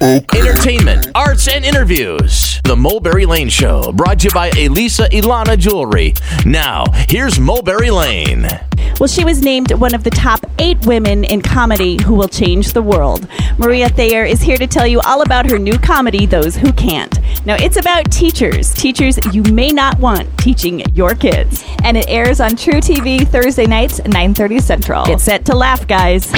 [0.00, 2.60] Entertainment, arts, and interviews.
[2.64, 6.12] The Mulberry Lane Show, brought to you by Elisa Ilana Jewelry.
[6.44, 8.46] Now, here's Mulberry Lane.
[9.00, 12.72] Well, she was named one of the top eight women in comedy who will change
[12.72, 13.26] the world.
[13.58, 17.18] Maria Thayer is here to tell you all about her new comedy, Those Who Can't.
[17.46, 21.64] Now, it's about teachers, teachers you may not want teaching your kids.
[21.84, 25.04] and it airs on truTV Thursday nights, 9:30 Central.
[25.06, 26.32] Get set to laugh, guys.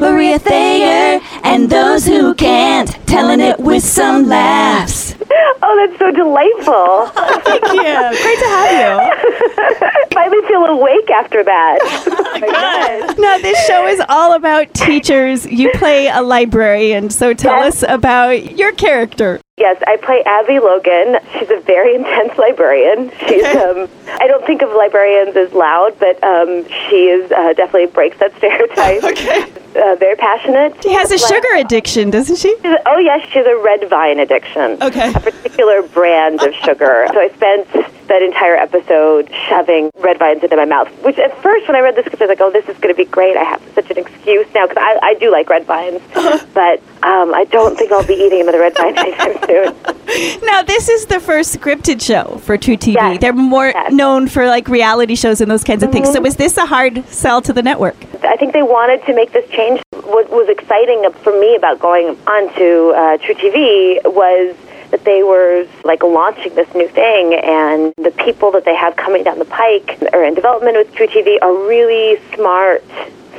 [0.00, 5.14] Maria Thayer and those who can't, telling it with some laughs.
[5.62, 6.74] Oh, that's so delightful.
[7.26, 8.22] Oh, thank you.
[8.22, 10.06] Great to have you.
[10.14, 11.78] Finally feel awake after that.
[13.12, 15.46] oh Now, this show is all about teachers.
[15.46, 17.82] You play a librarian, so tell Yes.
[17.82, 19.40] us about your character.
[19.64, 21.18] Yes, I play Abby Logan.
[21.32, 23.10] She's a very intense librarian.
[23.26, 23.88] She's, um,
[24.20, 28.36] I don't think of librarians as loud, but um, she is uh, definitely breaks that
[28.38, 29.02] stereotype.
[29.14, 29.50] Okay.
[29.74, 30.80] Uh, very passionate.
[30.82, 32.54] She has a sugar addiction, doesn't she?
[32.86, 34.80] Oh yes, she has a red vine addiction.
[34.80, 35.10] Okay.
[35.12, 37.06] A particular brand of sugar.
[37.12, 37.66] So I spent
[38.08, 40.88] that entire episode shoving red vines into my mouth.
[41.02, 42.94] Which at first, when I read the script, I was like, "Oh, this is going
[42.94, 43.36] to be great.
[43.36, 46.00] I have such an excuse now because I, I do like red vines,
[46.54, 49.74] but um, I don't think I'll be eating another red vine anytime soon."
[50.44, 52.94] Now, this is the first scripted show for truTV.
[52.94, 53.20] Yes.
[53.20, 53.86] They're more Yes.
[53.86, 53.96] Mm-hmm.
[53.96, 56.12] known for like reality shows and those kinds of things.
[56.12, 57.96] So, was this a hard sell to the network?
[58.24, 59.80] I think they wanted to make this change.
[59.92, 64.54] What was exciting for me about going onto uh, truTV was
[64.94, 69.24] that they were like launching this new thing, and the people that they have coming
[69.24, 72.84] down the pike or in development with truTV are really smart,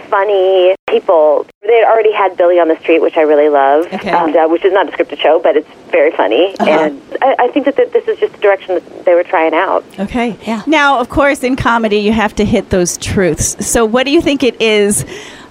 [0.10, 1.48] funny people.
[1.62, 4.10] They already had Billy on the Street, which I really love, Okay.
[4.10, 6.54] and, uh, which is not a scripted show, but it's very funny.
[6.60, 9.54] And I, I think that th- this is just the direction that they were trying
[9.54, 9.86] out.
[9.98, 10.38] Okay.
[10.46, 10.62] Yeah.
[10.68, 13.66] Now, of course, in comedy, you have to hit those truths.
[13.66, 15.06] So, what do you think it is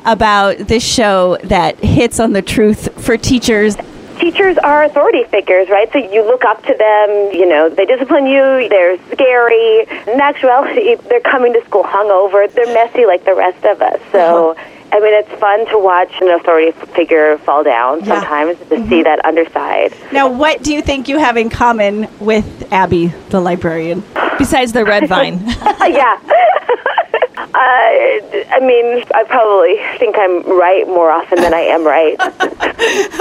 [0.04, 3.76] about this show that hits on the truth for teachers?
[4.18, 5.90] Teachers are authority figures, right?
[5.92, 9.80] So you look up to them, you know, they discipline you, they're scary.
[10.06, 14.00] In actuality, they're coming to school hungover, they're messy like the rest of us.
[14.12, 14.70] So, uh-huh.
[14.92, 18.20] I mean, it's fun to watch an authority figure fall down Yeah.
[18.20, 19.02] sometimes to see mm-hmm.
[19.02, 19.92] that underside.
[20.12, 24.04] Now, what do you think you have in common with Abby, the librarian?
[24.38, 25.42] Besides the red vine.
[25.46, 26.18] yeah.
[27.64, 32.16] Uh, I mean, I probably think I'm right more often than I am right.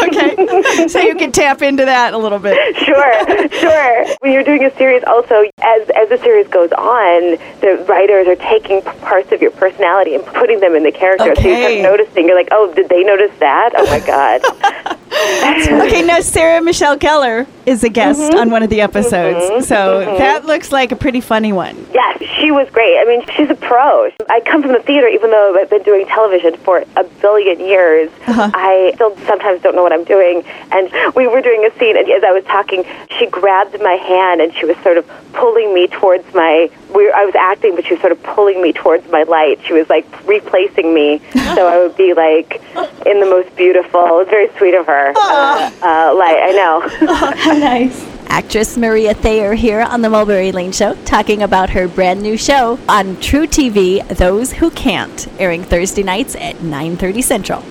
[0.04, 0.88] Okay.
[0.90, 2.58] so, you can tap into that a little bit.
[2.86, 4.06] sure, sure.
[4.20, 8.36] When you're doing a series, also as as the series goes on, the writers are
[8.36, 11.34] taking parts of your personality and putting them in the character.
[11.36, 11.82] So you Okay.
[11.82, 12.28] start noticing.
[12.28, 13.72] You're like, oh, did they notice that?
[13.76, 14.98] Oh my god.
[15.24, 18.38] Okay, now Sarah Michelle Gellar is a guest Mm-hmm.
[18.38, 19.38] on one of the episodes.
[19.40, 19.64] Mm-hmm.
[19.64, 20.18] So, mm-hmm.
[20.18, 21.76] that looks like a pretty funny one.
[21.94, 22.98] yes, she was great.
[23.00, 24.10] I mean, she's a pro.
[24.30, 28.12] I come from the theater, even though I've been doing television for a billion years.
[28.28, 28.52] Uh-huh.
[28.54, 30.44] I still sometimes don't know what I'm doing.
[30.72, 32.86] And we were doing a scene, and as I was talking,
[33.18, 36.70] she grabbed my hand and she was sort of pulling me towards my.
[36.94, 39.60] We, I was acting, but she was sort of pulling me towards my light.
[39.66, 42.62] She was like replacing me, so I would be like
[43.06, 44.02] in the most beautiful.
[44.02, 45.14] It was very sweet of her.
[45.16, 47.34] Uh, uh, light, I know.
[47.36, 48.14] How nice.
[48.28, 52.80] Actress Maria Thayer here on the Mulberry Lane Show, talking about her brand new show
[52.90, 57.64] on truTV, Those Who Can't, airing Thursday nights at 9:30 Central.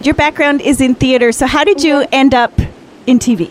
[0.00, 2.58] Your background is in theater, so how did you end up
[3.06, 3.50] in TV?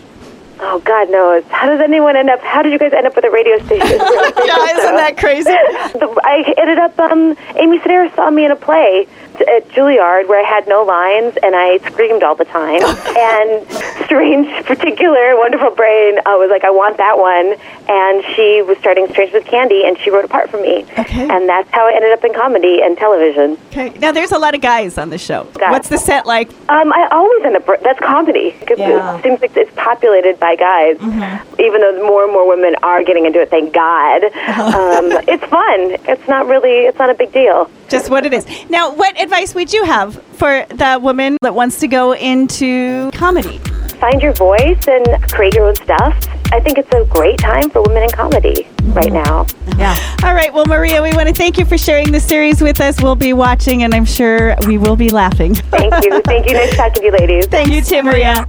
[0.62, 1.44] Oh God knows.
[1.48, 2.40] How does anyone end up?
[2.40, 3.98] How did you guys end up with a radio station?
[4.50, 5.50] Yeah, isn't that crazy?
[5.50, 6.98] I ended up.
[6.98, 9.06] Um, Amy Sedaris saw me in a play
[9.40, 12.82] at Juilliard where I had no lines and I screamed all the time.
[13.16, 13.66] and
[14.04, 17.54] Strange, particular, wonderful brain uh, was like, "I want that one."
[17.88, 20.84] And she was starting Strangers with Candy, and she wrote a part for me.
[20.98, 21.28] Okay.
[21.28, 23.56] And that's how I ended up in comedy and television.
[23.68, 23.90] Okay.
[24.00, 25.44] Now there's a lot of guys on the show.
[25.54, 26.50] What's the set like?
[26.68, 27.66] Um, I always end up.
[27.82, 28.56] That's comedy.
[28.76, 29.16] Yeah.
[29.18, 31.60] It seems like it's populated by guys, mm-hmm.
[31.60, 33.50] even though more and more women are getting into it.
[33.50, 34.24] Thank God.
[34.24, 34.62] Uh-huh.
[34.62, 35.96] Um, it's fun.
[36.08, 36.86] It's not really.
[36.86, 37.70] It's not a big deal.
[37.88, 38.46] Just what it is.
[38.70, 43.58] Now, what advice would you have for the woman that wants to go into comedy?
[43.98, 46.16] Find your voice and create your own stuff.
[46.52, 48.92] I think it's a great time for women in comedy mm-hmm.
[48.92, 49.46] right now.
[49.78, 49.96] Yeah.
[50.24, 50.52] All right.
[50.52, 53.00] Well, Maria, we want to thank you for sharing the series with us.
[53.00, 55.54] We'll be watching, and I'm sure we will be laughing.
[55.54, 56.20] Thank you.
[56.24, 56.54] Thank you.
[56.54, 57.46] Nice talking to you, ladies.
[57.46, 58.46] Thank you, too, Maria.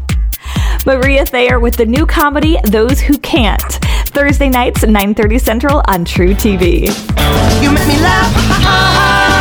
[0.86, 3.80] Maria Thayer with the new comedy Those Who Can't.
[4.08, 6.88] Thursday nights 9:30 Central on truTV.
[7.62, 9.41] You make me laugh.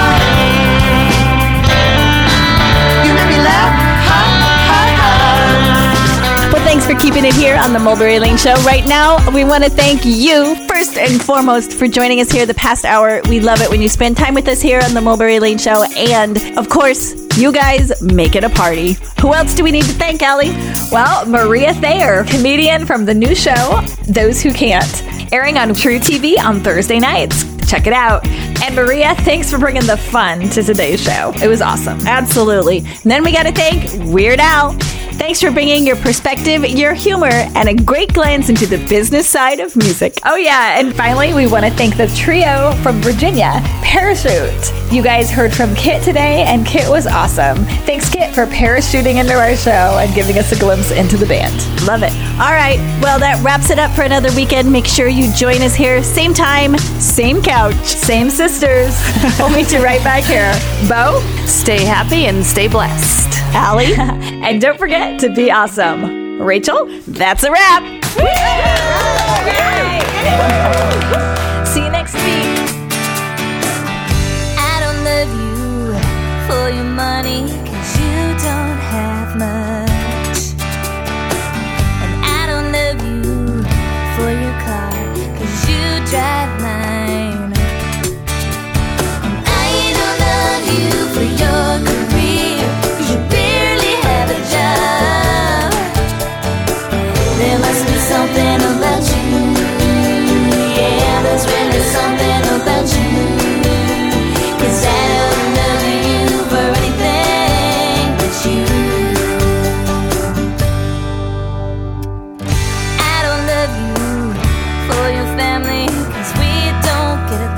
[7.00, 8.52] Keeping it here on the Mulberry Lane Show.
[8.56, 12.52] Right now, we want to thank you first and foremost for joining us here the
[12.52, 13.22] past hour.
[13.26, 15.84] We love it when you spend time with us here on the Mulberry Lane Show.
[15.96, 18.98] And of course, you guys make it a party.
[19.22, 20.50] Who else do we need to thank, Allie?
[20.92, 26.60] Well, Maria Thayer, comedian from the new show, Those Who Can't, airing on truTV on
[26.60, 27.44] Thursday nights.
[27.66, 28.26] Check it out.
[28.62, 31.32] And Maria, thanks for bringing the fun to today's show.
[31.42, 31.98] It was awesome.
[32.06, 32.78] Absolutely.
[32.78, 34.76] And then we got to thank Weird Al.
[35.20, 39.60] Thanks for bringing your perspective, your humor, and a great glance into the business side
[39.60, 40.18] of music.
[40.24, 40.80] Oh, yeah.
[40.80, 44.72] And finally, we want to thank the trio from Virginia, Parachute.
[44.90, 47.58] You guys heard from Kit today, and Kit was awesome.
[47.84, 51.54] Thanks, Kit, for parachuting into our show and giving us a glimpse into the band.
[51.86, 52.12] Love it.
[52.40, 52.78] All right.
[53.02, 54.72] Well, that wraps it up for another weekend.
[54.72, 58.98] Make sure you join us here, same time, same couch, same sisters.
[59.38, 60.50] we'll meet you right back here.
[60.88, 63.28] Bo, stay happy and stay blessed.
[63.52, 66.40] Allie, and don't forget to be awesome.
[66.40, 68.00] Rachel, that's a wrap.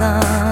[0.02, 0.51] nada.